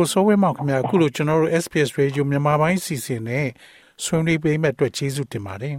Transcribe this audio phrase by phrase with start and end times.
[0.00, 3.46] ကိုစိုးဝင်းမောင်ခင်ဗျာအခုလိုကျွန်တော်တို့ SPS Radio မြန်မာပိုင်းစီစဉ်နဲ့
[4.04, 5.74] ဆွေးနွေးပေးမဲ့အတွက်ကျေးဇူးတင်ပါတယ်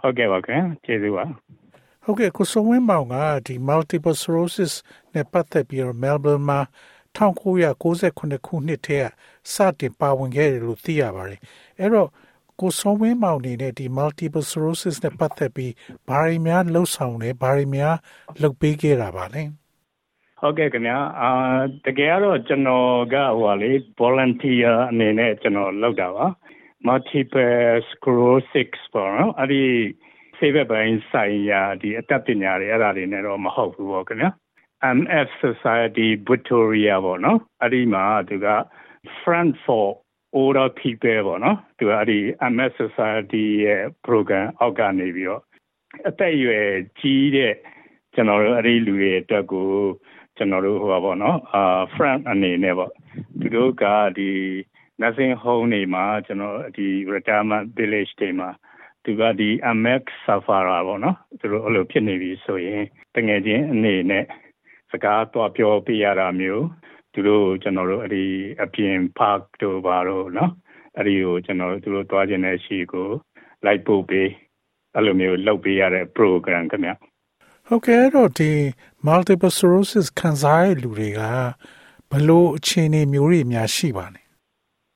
[0.00, 1.24] ဟုတ်ကဲ့ပါခင်ကျေးဇူးပါ
[2.04, 4.72] ဟုတ်ကဲ့ကိုစိုးဝင်းမောင်ကဒီ multiple sclerosis
[5.14, 6.60] နဲ့ပတ်သက်ပြီးတော့ Melbourne မှာ
[7.16, 9.04] 1998ခုနှစ်ထဲက
[9.52, 11.40] စတင်ပါဝင်ခဲ့တယ်လို့သိရပါတယ်
[11.78, 12.08] အဲ့တော့
[12.60, 15.72] ကိုစောဝင်းမောင်နေနဲ့ဒီ multiple sclerosis နဲ့ပတ်သက်ပြီး
[16.08, 17.96] ဘာတွေများလှုပ်ဆောင်လဲဘာတွေများ
[18.42, 19.42] လုပ်ပေးခဲ့တာပါလဲ
[20.46, 21.30] ဟုတ်ကဲ့ခင်ဗျာအာ
[21.86, 26.26] တကယ်ကတော့ကျွန်တော်ကဟိုပါလေ volunteer အနေနဲ့ကျွန်တော်လုပ်တာပါ
[26.86, 27.54] multiple
[27.90, 29.62] sclerosis ပေါ့နော်အဲ့ဒီ
[30.38, 34.30] ဆေးဘက်ပိုင်းဆိုင်ရာဒီအတတ်ပညာတွေအဲ့ဒါတွေနဲ့တော့မဟုတ်ဘူးပေါ့ခင်ဗျာ
[34.98, 38.48] MF Society Victoria ပေါ့နော်အဲ့ဒီမှာသူက
[39.20, 39.86] Front for
[40.38, 42.18] Older People ပေါ့နော်သူကအဲ့ဒီ
[42.52, 45.42] MS Society ရဲ့ program အောက်ကနေပြီးတော့
[46.08, 46.68] အသက်အရွယ်
[47.00, 47.54] ကြီးတဲ့
[48.14, 49.70] ကျွန်တော်တို့အဲ့ဒီလူတွေအတွက်ကို
[50.36, 52.92] ကျွန်တော်တို့ဟိုပါပေါ့နော်အာ front အနေနဲ့ပေါ့
[53.40, 53.84] သူတို့က
[54.18, 54.30] ဒီ
[55.00, 58.48] nursing home တွေမှာကျွန်တော်ဒီ retirement village တွေမှာ
[59.04, 62.82] သူကဒီ MX Safara ပေါ့နော်သူတို့အဲ့လိုဖြစ်နေပြီဆိုရင်
[63.16, 64.24] တငယ်ချင်းအနေနဲ့
[64.92, 66.66] စကားတော့ပြောပြရတာမျိုး
[67.14, 68.24] သူတို့ကျွန်တော်တို့အဲ့ဒီ
[68.62, 70.52] အပြင် park တို့ဘာလို့နော်
[70.96, 73.08] အဲ့ဒီကိုကျွန်တော်တို့သူတို့သွားခြင်းတဲ့ရှိကို
[73.66, 74.28] လိုက်ပို့ပေး
[74.94, 76.92] အဲ့လိုမျိုးလုပ်ပေးရတဲ့ program ခင်ဗျ
[77.70, 78.52] ဟုတ်ကဲ့တော့ဒီ
[79.06, 81.20] multiple sclerosis ခံစားရတဲ့လူတွေက
[82.10, 84.22] ဘလို့အခြေအနေမျိုးတွေများရှိပါလဲ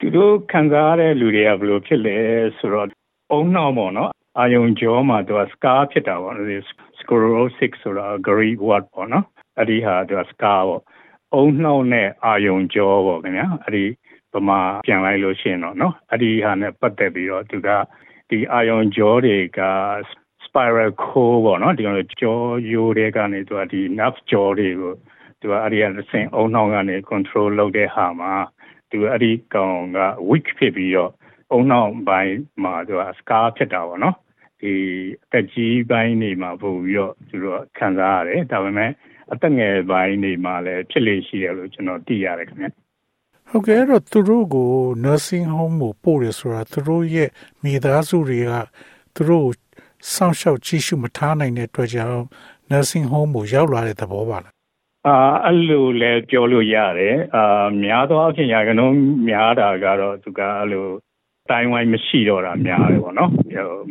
[0.01, 2.17] သူတို့ခံစားရတဲ့လူတွေကဘလို့ဖြစ်လဲ
[2.59, 2.87] ဆိုတော့
[3.33, 6.35] အုံနှောင်းပေါ့နော်အာယုံကြောမှာသူက scar ဖြစ်တာပေါ့
[7.01, 9.25] sclerosis ဆိုတာ Greek word ပေါ့နော်
[9.59, 10.83] အဲ့ဒီဟာသူက scar ပေါ့
[11.35, 13.85] အုံနှောင်းနဲ့အာယုံကြောပေါ့ခင်ဗျာအဲ့ဒီ
[14.33, 17.69] ပမာပြန်လိုက်လို့ရှိရင်တော့နော်အဲ့ဒီဟာနဲ့ပတ်သက်ပြီးတော့သူက
[18.31, 19.61] ဒီအာယုံကြောတွေက
[20.51, 22.37] spiral core ပေါ့နော်ဒီလိုကြော
[22.73, 24.93] ရိုးတွေကနေသူကဒီ nerve ကြောတွေကို
[25.41, 28.33] သူကအဲ့ဒီအဆင့်အုံနှောင်းကနေ control လုပ်တဲ့ဟာမှာ
[28.91, 31.13] သူအဲ့ဒီကောင်က weak ဖြစ်ပြီးတော့
[31.53, 34.17] အုံနှောင်းပိုင်းမှာသူက scar ဖြစ်တာပေါ့နော်
[34.61, 34.73] ဒီ
[35.25, 38.91] အသက်ကြီးပိုင်းနေမှာပို့ပြီးတော့သူတို့ခံစားရတယ်ဒါပေမဲ့
[39.33, 42.67] အသက်ငယ်ပိုင်းနေမှာလည်းဖြစ်လေရှိတယ်လို့ကျွန်တော်သိရတယ်ခင်ဗျ
[43.51, 44.71] ဟုတ်ကဲ့တော့သူတို့ကို
[45.05, 47.29] nursing home ကိုပို့ရဆိုတာသူတို့ရဲ့
[47.63, 48.51] မိသားစုတွေက
[49.15, 49.49] သူတို့
[50.13, 52.23] စောင့်ရှောက်ကြည့်ရှုမထားနိုင်တဲ့အတွက်ကြောင့်
[52.71, 54.55] nursing home ကိုရောက်လာတဲ့သဘောပါလား
[55.07, 60.89] အာအဲ့လိုလဲပြောလို့ရတယ်အာများသောအားဖြင့်ရာခိုင်နှုန်းများတာကတော့သူကအဲ့လို
[61.51, 63.33] တိုင်ဝမ်မရှိတော့တာများတယ်ပေါ့နော်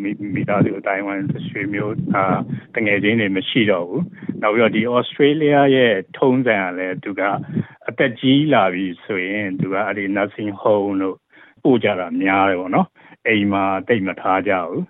[0.01, 2.23] မိမိသားစုတိုင်ဝမ်ဆွေမျိုးအာ
[2.75, 4.03] တငယ်ချင်းတွေမရှိတော့ဘူး
[4.41, 7.21] နောက်ပြီးတော့ဒီ Australia ရဲ့ထုံးစံကလည်းသူက
[7.87, 11.17] အသက်ကြီးလာပြီဆိုရင်သူကအဲ့ဒီ nursing home လို့
[11.63, 12.87] ပို့ကြတာများတယ်ပေါ့နော်
[13.27, 14.81] အိမ်မှာတိတ်မထားကြဘူး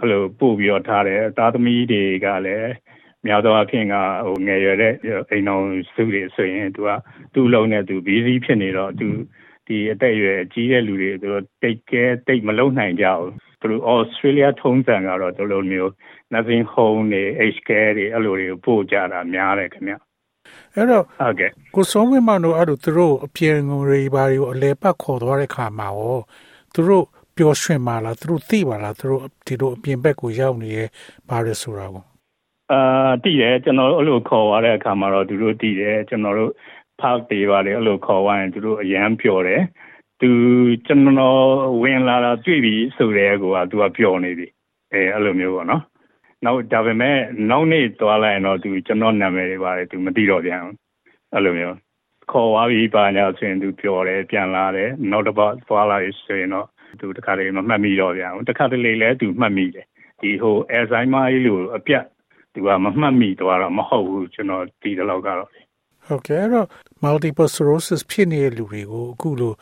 [0.00, 2.72] အဲ့လိုပို့ပြီးတော့ထားတယ်သားသမီးတွေကလည်း
[3.26, 3.94] များသောအားဖြင့်က
[4.26, 4.94] ဟိုငယ်ရွယ်တဲ့
[5.30, 5.62] အိမ်တော်
[5.94, 6.90] စုတွေဆိုရင်သူက
[7.34, 9.08] သူ့လုံးနဲ့သူ busy ဖြစ်နေတော့သူ
[9.66, 15.90] ဒီအသက်အရွယ်ကြီးတဲ့လူတွေသူတို့တိတ်ကဲတိတ်မလုံနိုင်ကြဘူးသူတို့ Australia ထုံးစံကတော့ဒီလိုမျိုး
[16.32, 19.94] nursing home တွေ age care တွေအဲ့လိုတွေပို့ကြတာများတယ်ခင်ဗျ
[20.74, 26.18] အဲ့တော့ဟုတ်ကဲ့ကိုစုံးဝင်းမတို့အဲ့လိုသူတို့အပြင်ငွေဘာတွေကိုအလဲပတ်ခေါ်သွားတဲ့ခါမှာရော
[26.74, 27.04] သူတို့
[27.38, 30.84] ပျော်ရွှင်ပါလားသူတို့သိပါလားသူတို့ဒီလိုအပြင်ဘက်ကိုရောက်နေရဲ
[31.28, 32.04] ဘာလဲဆိုတာကို
[32.72, 36.52] အာတည်တယ်ကျွန်တော်တို့အဲ့လိုခေါ်သွားတဲ့အခါမှာတော့သူတို့တည်တယ်ကျွန်တော်တို့
[37.00, 39.62] ဖောက်သေးပါလေအဲ့လိုခေါ်သွားရင်သူတို့အရန်ပျော်တယ်
[40.20, 40.30] သူ
[40.86, 41.42] ကျွန်တော်
[41.82, 44.46] ဝင်လာတာတွေ့ပြီဆိုတဲ့ကောကသူကပျော်နေပြီ
[44.92, 45.82] အဲအဲ့လိုမျိုးပေါ့နော်
[46.44, 47.16] နောက်ဒါပေမဲ့
[47.50, 50.76] နောက်နေ့သွားလိုက်ရင်တော့သူကျွန်တော်နာမည်တွေပါတယ်သူမသိတော့ပြန်ဘူး
[51.34, 51.76] အဲ့လိုမျိုး
[52.30, 55.96] ခေါ်သွားပြီးပါညာဆိုရင်သူပျော်တယ်ပြန်လာတယ်နောက်တစ်ပတ်သွားလာ
[56.26, 56.68] ဆိုရင်တော့
[57.00, 59.86] သူတခါတလေမမှတ်မိတော့ပြန်ဘူးတခါတလေလည်းသူမှတ်မိတယ်
[60.20, 62.04] ဒီဟိုအယ်ဇိုင်းမာကြီးလို့အပြတ်
[62.52, 65.48] သူကမမှတ်မိတော့တော့မဟုတ်ဘူးကျွန်တော်ဒီတော့ကတော့
[66.06, 66.66] ဟုတ်ကဲ့အဲ့တော့
[67.04, 69.52] multiple sclerosis ဖြစ်နေတဲ့လူတွေကိုအခုလို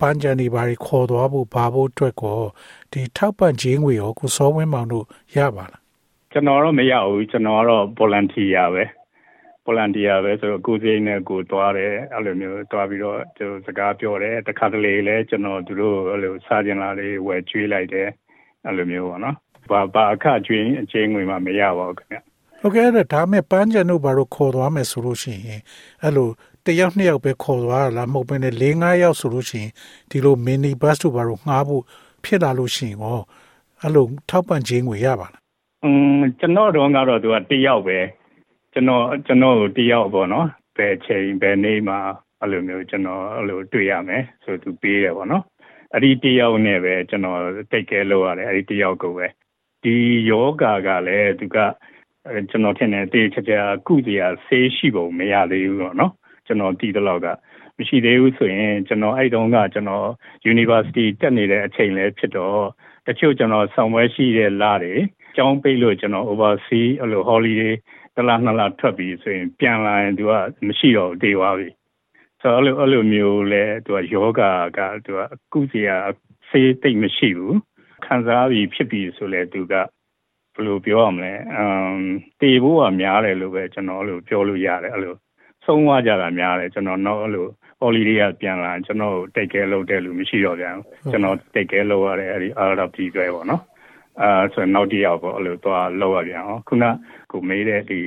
[0.00, 2.38] ပန်းချန်တွေဘာတွေခေါ်သွားဖို့ဘာဖို့အတွက်ကို
[2.92, 5.04] ဒီထောက်ပံ့ခြင်းငွေရောကိုစောဝင်းမောင်တို့
[5.36, 5.82] ရပါလား
[6.32, 8.84] ကျွန်တော်တော့မရဘူးကျွန်တော်ကတော့ volunteer ပဲ
[9.66, 18.08] volunteer ပဲဆိုတော့ကိုယ်စိတ်နဲ့ကိုသွားတယ်အဲ့လိုမျိုးသွားပြီးတော့ကျွန်တော်စကားပြောတယ်တခါတလေလည်းကျွန်တော်သူတို့အဲ့လိုစားကျင်လာလေးဝယ်ကျွေးလိုက်တယ်
[18.66, 19.36] အဲ့လိုမျိုးပေါ့နော်
[19.70, 22.16] ဘာဘာအခကျွေးအချင်းငွေမှမရပါဘူးခင်ဗျ
[22.60, 25.62] ဟုတ်ကဲ့အဲ့ဒါမဲ့ပန်းချန်တို့ဘာလို့ခေါ်သွားမယ်ဆိုလို့ရှိရင်
[26.02, 26.28] အဲ့လို
[26.66, 29.70] တယောက်နှစ်ယောက်ပဲခေါ်သွားလားမဟုတ်ဘဲနဲ့၄၅ယောက်ဆိုလို့ရှိရင်
[30.10, 31.82] ဒီလို mini bus တို့ဘာလို့ငှားဖို့
[32.24, 33.20] ဖြစ်လာလို့ရှိရင်ရော
[33.82, 35.42] အဲ့လိုထောက်ပံ့ခြင်းငွေရပါလား
[35.84, 37.98] อืมကျွန်တော်တော့ကတော့သူကတယောက်ပဲ
[38.76, 41.98] ကျွန်တော်ကျွန်တော်တယောက်ပေါ့နော်ဘယ်ချိန်ဘယ်နေ့မှာ
[42.40, 45.44] အဲ့လိုမျိုးကျွန်တော်အဲ့လိုတွေ့ရမယ်ဆိုသူပေးတယ်ပေါ့နော်
[45.92, 47.40] အဲ့ဒီတယောက်နဲ့ပဲကျွန်တော်
[47.72, 49.26] တိတ်ကဲလို့ရတယ်အဲ့ဒီတယောက်ကိုပဲ
[49.82, 49.96] ဒီ
[50.30, 51.56] ယောဂါကလည်းသူက
[52.50, 56.12] ကျွန်တော်ထင်တယ်တေးချာချာကုတရားဆေးရှိပုံမရသေးဘူးတော့နော်
[56.46, 57.28] ကျွန်တော်တည်တဲ့လောက်က
[57.78, 60.06] မရှိသေးဘူးဆိုရင်ကျွန်တော်အဲ့တုန်းကကျွန်တော်
[60.52, 62.60] University တက်နေတဲ့အချိန်လည်းဖြစ်တော့
[63.06, 64.94] တချို့ကျွန်တော်ဆောင်ပွဲရှိတဲ့လတွေ
[65.36, 67.74] ကျောင်းပိတ်လို့ကျွန်တော် overseas အဲ့လို holiday
[68.16, 70.32] တလားနှစ်လားထွက်ပြီးဆိုရင်ပြန်လာရင်သူက
[70.68, 71.68] မရှိတော့တေးသွားပြီ
[72.40, 74.40] ဆိုတော့အဲ့လိုအဲ့လိုမျိုးလဲသူကယောဂ
[74.78, 75.20] ကသူက
[75.52, 75.96] ကုစီယာ
[76.48, 77.58] ဆေးတိတ်မရှိဘူး
[78.04, 79.74] ခံစားပြီးဖြစ်ပြီးဆိုလဲသူက
[80.54, 81.98] ဘယ်လိုပြောရမလဲအမ်
[82.40, 85.14] တေဖို့ကများတယ်လို့ပဲကျွန်တော်အဲ့လိုပြောလို့ရတယ်အဲ့လို
[85.64, 87.46] ဆုံးသွားကြတာများတယ်ကျွန်တော်တော့အဲ့လို
[87.82, 90.76] holiday ကပြန်လာကျွန်တော်တိတ်ကဲလုပ်တဲ့လူမရှိတော့ပြန်
[91.10, 93.62] ကျွန်တော်တိတ်ကဲလုပ်ရတယ်အဲ့ဒီ RFP ကျွဲပေါ့နော်
[94.22, 96.84] အာဆိုနောက်တစ်ယောက်ပေါ့အဲ့လိုသွားလောက်ရပြန်အောင်ခုန
[97.30, 98.00] ကိုမေးတဲ့ဒီ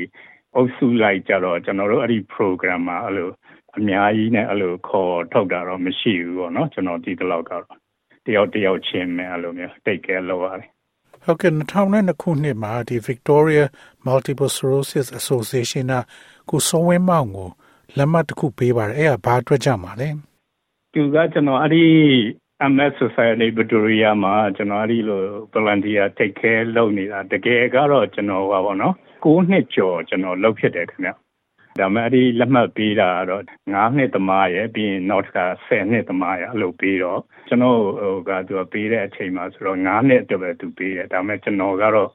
[0.56, 3.30] အုပ်စုလိုက်ကြတော့ကျွန်တော်တို့အဲ့ဒီ program မှာအဲ့လို
[3.78, 7.66] အများကြီးနဲ့အဲ့လိုခေါ်ထုတ်တာတော့မရှိဘူးပေါ့နော်ကျွန်တော်ဒီတလောက်ကတော့
[8.26, 10.70] တယောက်တယောက်ချင်းပဲအဲ့လိုမျိုးတိတ်ကဲလောက်ရတယ်
[11.24, 13.64] ဟုတ်ကဲ့2002ခုနှစ်မှာဒီ Victoria
[14.08, 15.96] Multiple Sclerosis Association က
[16.50, 17.50] ကိုစောဝင်းမောင်ကို
[17.98, 20.10] လက်မှတ်တစ်ခုပေးပါတယ်အဲ့ဒါဘာအတွက်ကြမှာလဲ
[20.94, 21.86] သူကကျွန်တော်အဲ့ဒီ
[22.62, 25.24] MS Society Victoria မှာကျွန်တော်အဲ့ဒီလို
[25.54, 28.96] volunteer take care လုပ်နေတာတကယ်ကတော့ကျွန်တော်ဟာပေါ့နော်
[29.26, 31.12] 9နှစ်ကျော်ကျွန်တော်လုပ်ဖြစ်တယ်ခင်ဗျ
[31.80, 42.10] ဒါမှအဲ့ဒီလက်မှတ်ပေးတာတော့9နှစ်သမားရဲ့ပြီးရင်နောက်တစ်ခါ10နှစ်သမားရဲ့အဲ့လိုပေးတော့ကျွန်တော်ဟိုကသူကပေးတဲ့အချိန်မှာဆိုတော့9နှစ်အတွက်ပဲသူပေးတယ်ဒါမှကျွန်တော်ကတော့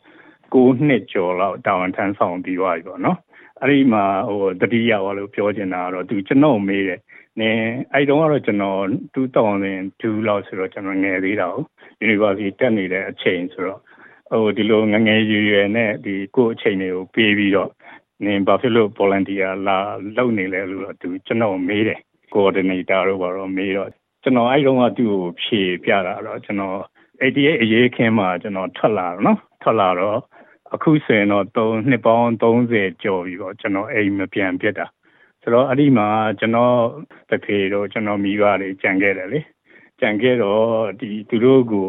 [0.55, 3.19] 9နှစ်ကျော်လောက်တာဝန်ထမ်းဆောင်ပြီးသွားပြီပေါ့နော်
[3.61, 7.01] အဲ့ဒီမှာဟိုတတိယဝါလို့ပြောချင်တာကတော့သူကျွန်တော်မေးတယ်
[7.41, 8.81] နင်းအဲ့တုန်းကတော့ကျွန်တော်
[9.15, 11.63] 2002လောက်ဆိုတော့ကျွန်တော်ငယ်သေးတာကို
[12.07, 13.81] University တက်နေတဲ့အချိန်ဆိုတော့
[14.31, 17.71] ဟိုဒီလိုငငယ်ရွယ်ရွယ်နဲ့ဒီကိုယ့်အချိန်တွေကိုပေးပြီးတော့
[18.25, 19.79] နင်းဘာဖြစ်လို့ volunteer လာ
[20.17, 22.01] လုပ်နေလဲလို့တော့သူကျွန်တော်မေးတယ်
[22.35, 23.91] coordinator တို့ဘာလို့မေးတော့
[24.23, 26.79] ကျွန်တော်အဲ့တုန်းကသူ့ကိုဖြေပြတာတော့ကျွန်တော်
[27.21, 30.19] 88အရေးခင်းမှာကျွန်တော်ထွက်လာတော့နော်ထွက်လာတော့
[30.75, 34.87] အခုဆိုရင်တော့3နှစ်ပေါင်း30ကျော်ပြီပေါ့ကျွန်တော်အိမ်မပြန်ပြစ်တာ
[35.45, 36.09] ဆိုတော့အဲ့ဒီမှာ
[36.41, 36.77] ကျွန်တော်
[37.31, 39.41] တဖေတို့ကျွန်တော်မိဘတွေကြံခဲ့တယ်လေ
[40.01, 40.65] ကြံခဲ့တော့
[41.01, 41.89] ဒီသူတို့ကို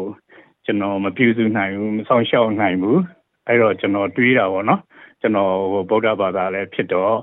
[0.64, 3.00] ကျွန်တော်မပြုစုနိုင်ဘူးမဆောင်ရှောက်နိုင်ဘူး
[3.46, 4.80] အဲ့တော့ကျွန်တော်တွေးတာပေါ့နော်
[5.20, 5.54] ကျွန်တော်
[5.90, 7.14] ဗုဒ္ဓဘာသာလည်းဖြစ်တော့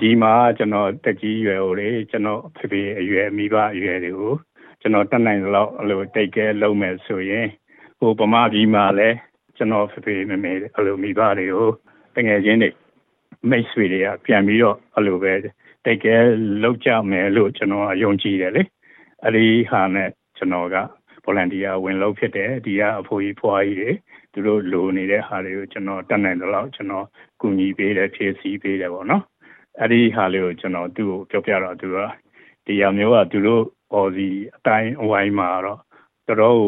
[0.00, 4.34] ဒီမှာကျွန်တော်တက်ကြီးရွယ်ဟိုလေကျွန်တော်ဖေဖေအရွယ်မိဘအရွယ်တွေကို
[4.80, 7.46] ကျွန်တော်တက်နိုင်လောက်အဲ့လိုတိတ်ကဲလုံးမယ်ဆိုရင်
[7.98, 9.16] ဟိုဗမာပြည်မှာလည်း
[9.56, 11.68] ကျွန်တော်ဖေဖေမေမေအဲ့လိုမိဘတွေကို
[12.16, 12.70] တငယ်ချင်းတွေ
[13.50, 15.32] မိတ်ဆွေတွေကပြန်ပြီးတော့အဲ့လိုပဲ
[15.84, 16.16] တိတ်ကဲ
[16.62, 18.62] လောက်ကြမယ်လို့ကျွန်တော်ယုံကြည်တယ်လေ
[19.22, 20.76] အဲ့ဒီဟာနဲ့ကျွန်တော်က
[21.24, 23.90] volunteer ဝင်လို့ဖြစ်တယ်ဒီကအဖိုးကြီးဖွားကြီးတွေ
[24.32, 27.06] သူတို့လိုနေတဲ့ဟာတွေကိုကျွန်တော်တတ်နိုင်တော့ကျွန်တော်
[27.40, 29.22] ကူညီပေးတယ်ဖြည့်ဆည်းပေးတယ်ပေါ့နော်
[29.80, 31.98] အဲ့ဒီဟာလေးကိုကျွန်တော်သူ့ကိုပြောပြတော့သူက
[32.66, 35.80] ဒီရမျိုးကသူတို့အော်စီအတိုင်းအဝိုင်းမှာတော့
[36.28, 36.60] တော်တော်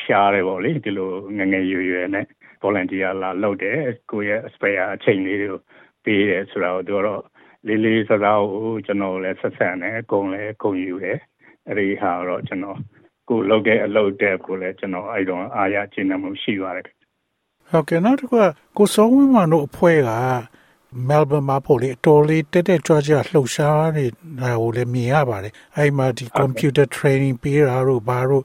[0.00, 2.26] ရှားတယ်ပေါ့လေဒီလိုငငယ်ရွယ်ရွယ်နဲ့
[2.62, 3.78] volunteer လာလုပ်တယ်
[4.10, 5.60] ကိုယ့်ရဲ့ spare အချိန်လေးတွေကို
[6.04, 7.22] ပေးတယ်ဆိုတော့သူကတော့
[7.66, 11.18] လေးလေးစားစားကိုကျွန်တော်လည်းဆက်ဆံတယ်အကုန်လည်းအကုန်ယူတယ်
[11.66, 12.78] အဲ့ဒီဟာတော့ကျွန်တော်
[13.28, 16.84] ကိုလုပ်တဲ့အလုပ်တဲ့ကိုလည်းကျွန်တော်အဲ့တော့အားရခြင်းနဲ့မှုရှိပါတယ်
[17.70, 18.44] ဟုတ်ကဲ့နောက်တစ်ခုက
[18.76, 20.10] ကိုစောဝင်းမတို့အဖွဲ့က
[21.08, 24.06] မဲလ်ဘန်မှာပို့လေအတော်လေးတက်တက်ကြွကြွလှုပ်ရှားနေ
[24.40, 28.44] တာကိုလည်းမြင်ရပါတယ်အဲ့မှာဒီ computer training ပေးတာတို့ဘာတို့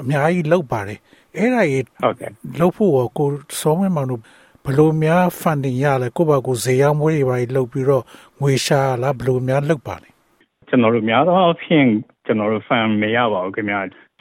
[0.00, 0.98] အများကြီးလုပ်ပါတယ်
[1.36, 3.28] အဲ့ဒါကြီးဟုတ်ကဲ့လုပ်ဖို့ကို
[3.60, 4.20] စောဝင်းမတို့
[4.68, 8.04] ဘလို့များ funding ရလဲကိုယ့်ဘာကိုဈေးရောက်မွေးတွေပါလုပ်ပြီးတော့
[8.40, 10.08] ငွေရှာလားဘလို့များလုပ်ပါလဲ
[10.68, 11.86] ကျွန်တော်တို့များသောအားဖြင့်
[12.26, 13.80] ကျွန်တော်တို့ fund မရပါဘူးခင်ဗျာ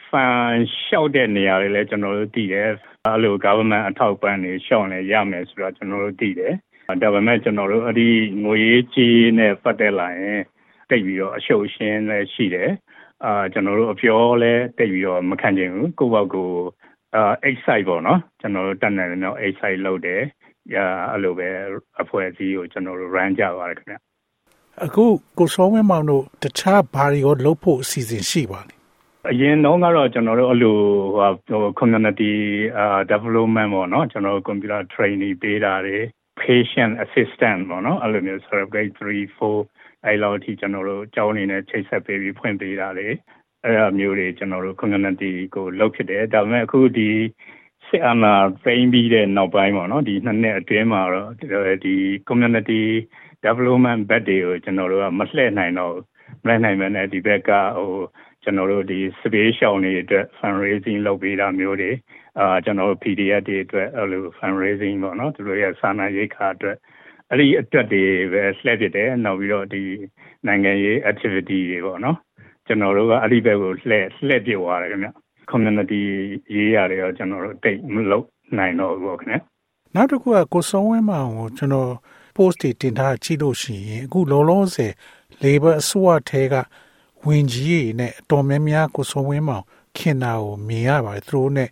[0.10, 2.70] fund လျှောက်တဲ့နေရာတွေလည်းကျွန်တော်တို့တည်တယ်
[3.06, 6.54] အဲ့လို government အထောက်ပံ့တွေလျှောက်နေရမယ်ဆိုတော့ကျွန်တော်တို့တည်တယ်
[7.02, 8.10] ဒါပေမဲ့ကျွန်တော်တို့အဲ့ဒီ
[8.44, 10.42] ငွေရေးကြီးနဲ့ပတ်သက်လာရင်
[10.90, 12.72] တိတ်ပြီးတော့အရှုပ်ရှင်းလည်းရှိတယ်
[13.26, 16.50] အာကျွန်တော်တို့အပြောလဲတိတ်ပြီးတော့မခံချင်ဘူးကိုယ့်ဘောက်ကို
[17.16, 20.22] အာ excite ပေါ့နော်ကျွန်တော်တို့တက်နေတယ်နော် excite လုပ်တယ်
[20.76, 21.50] အာအဲ့လိုပဲ
[22.02, 23.96] အဖွဲ့အစည်းကိုကျွန်တော်တို့ run ကြပါတယ်ခင်ဗျ
[24.86, 25.06] အခု
[25.38, 28.76] ကိုစောဝင်းမောင်တို့တခြားဘာတွေရောလုပ်ဖို့အစီအစဉ်ရှိပါလဲ
[29.32, 30.78] အရင်တော့ကတော့ကျွန်တော်တို့အဲ့လို
[31.18, 32.34] ဟို community
[33.12, 35.98] development ပေါ့နော်ကျွန်တော်တို့ computer training ပေးတာတွေ
[36.42, 38.42] patient assistant ပေါ့နော်အဲ့လိုမျိုး
[38.74, 39.02] grade 3
[39.38, 43.08] 4အဲ့လောက်အထိကျွန်တော်တို့ကျောင်းနေနဲ့ချိတ်ဆက်ပေးပြီးဖွင့်ပေးတာလေ
[43.66, 47.10] အဲ့အမျိုးတွေကျွန်တော်တို့ community ကိုလုပ်ဖြစ်တယ်ဒါပေမဲ့အခုဒီ
[47.88, 51.96] စစစ်အာဏာသိမ်းပြီးတဲ့နောက်ပိုင်းပေါ့နော်ဒီနှစ်နှစ်အတွင်းမှာတော့ဒီ
[52.30, 52.82] community
[53.46, 55.96] development ဘက်တွေကိုကျွန်တော်တို့ကမလှည့်နိုင်တော့
[56.44, 57.92] မလှည့်နိုင်မနဲ့ဒီဘက်ကဟို
[58.44, 61.92] ကျွန်တော်တို့ဒီ space ရှောင်းတွေအတွက် fundraising လုပ်ပေးတာမျိုးတွေ
[62.40, 66.78] အာကျွန်တော်တို့ PDF တွေအတွက်အဲ့လို fundraising ပေါ့နော်သူတို့ရဲ့စာနာရေးခါအတွက်
[67.30, 68.04] အဲ့ဒီအတွက်တွေ
[68.34, 69.84] ပဲလှည့်ဖြစ်တယ်နောက်ပြီးတော့ဒီ
[70.48, 72.18] နိုင်ငံရေး activity တွေပေါ့နော်
[72.68, 75.10] ကျွန်တော်တို့ကအဲ့ဒီဘက်ကိုလှည့်လှည့်ပြသွားတယ်ခင်ဗျ
[75.52, 76.02] community
[76.56, 78.26] ရေးရတယ်ရောကျွန်တော်တို့တိတ်မလုပ်
[78.58, 79.38] နိုင်တော့ဘူးခင်ဗျ
[79.96, 81.92] နောက်တစ်ခုကကိုစုံဝင်းမအောင်ကိုကျွန်တော်
[82.36, 84.94] post တွေတင်ထားကြည့်လို့ရှိရင်အခုလောလောဆယ်
[85.44, 86.56] labor အစိုးရထဲက
[87.26, 89.64] ဝင်ကြီးတွေနဲ့အတော်များများကိုစုံဝင်းမောင်
[89.98, 91.70] ခင်တာကိုမြင်ရပါတယ်သူတို့နဲ့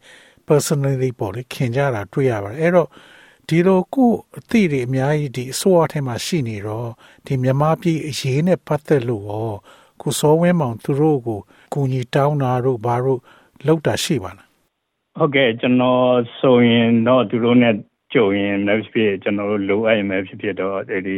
[0.48, 2.90] personally ပေါ့လေခင်ကြတာတွေ့ရပါတယ်အဲ့တော့
[3.48, 6.90] ဒီလိုကိုအသည့်တွေအများကြီးဒီအစိုးရထဲမှာရှိနေတော့
[7.26, 9.54] ဒီမြန်မာပြည်အရေးနဲ့ပတ်သက်လို့ရော
[10.02, 11.40] ကိုစောဝင်းမောင်သူတို့ကို
[11.74, 13.20] ကူညီတောင်းတာတို့ဘာတို့
[13.66, 14.48] လောက်တာရှိပါလား
[15.18, 16.04] ဟုတ်ကဲ့ကျွန်တော်
[16.40, 17.76] ဆိုရင်တော့သူတို့နဲ့
[18.14, 21.18] ကြုံရင်လည်းဖြစ်ကျွန်တော်တို့လိုအပ်ရင်လည်းဖြစ်ဖြစ်တော့ဒီ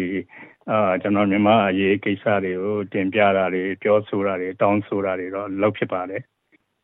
[0.71, 6.21] အာကျွန်တော်မြန်မာအရေးကိစ္စတွေကိုတင်ပြတာတွေပြောဆိုတာတွေတောင်းဆိုတာတွေတော့လုပ်ဖြစ်ပါတယ်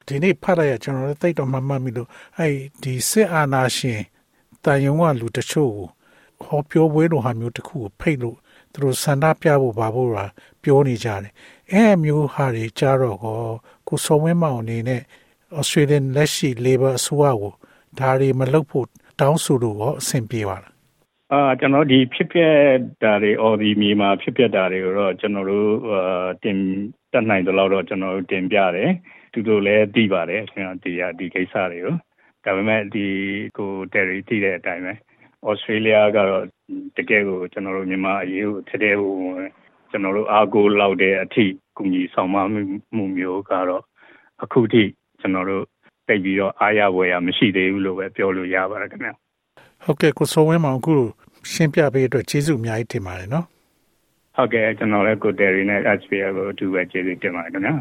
[0.07, 4.01] ဒီနေ့ဖတ်ရကျွန်တော်လည်းသိတော့မှတ်မှတ်မိလို့အဲ့ဒီစစ်အာဏာရှင်
[4.65, 5.87] တန်ယုံကလူတချို့ကို
[6.43, 8.37] ဟောပြောပွဲလိုဟာမျိုးတစ်ခုကိုဖိတ်လို့
[8.73, 10.25] သူတို့ဆန္ဒပြဖို့ပါဖို့ရာ
[10.63, 11.31] ပြောနေကြတယ်
[11.71, 13.37] အဲမျိုးဟာတွေကြတော့ကို
[13.87, 15.01] ကိုစောဝင်းမောင်အနေနဲ့
[15.59, 17.53] Australian လက်ရှိ Labor အစိုးရကို
[17.99, 18.87] ဒါတွေမလုပ်ဖို့
[19.19, 20.73] တောင်းဆိုလို့ရောအဆင်ပြေပါလား
[21.31, 22.57] အာကျွန်တော်ဒီဖြစ်ပျက်
[23.03, 25.67] တာတွေအော်ဒီမြေမှာဖြစ်ပျက်တာတွေကိုတော့ကျွန်တော်တို့
[26.43, 26.57] တင်
[27.11, 28.91] တက်နိုင်တယ်လို့တော့ကျွန်တော်တို့တင်ပြတယ်
[29.33, 31.95] သူတို့လည်းသိပါတယ်ကျွန်တော်ဒီဒီကိစ္စတွေကို
[32.45, 33.05] ဒါပေမဲ့ဒီ
[33.57, 34.93] ကိုတယ်ရီသိတဲ့အတိုင်းပဲ
[35.47, 36.45] ဩစတြေးလျကတော့
[36.97, 39.13] တကယ်ကိုကျွန်တော်တို့မြန်မာအရေးကိုတကယ်ကို
[39.91, 41.45] ကျွန်တော်တို့အားကိုးလောက်တဲ့အထိ
[41.77, 42.35] ကူညီဆောင်မ
[42.95, 43.83] မှုမျိုးကတော့
[44.43, 44.83] အခုထိ
[45.19, 45.65] ကျွန်တော်တို့
[46.07, 49.09] တိတ်ပြီးတော့အားရဝယ်ရမရှိသေးဘူးလို့ပဲပြောလို့ရပါတယ်ခင်ဗျ
[49.83, 50.95] ဟုတ်ကဲ့ကိုစိုးဝင်းမောင်အခု
[51.51, 53.45] ရှင်းပြပေးအတွက်ကျေးဇူးအများကြီးတင်ပါတယ်နော်
[54.35, 57.73] ဟုတ်ကဲ့ကျွန်တော်လည်းကိုတယ်ရီနဲ့ SPL ကိုအတူပဲကျေးဇူးတင်ပါတယ်ခင်ဗျာ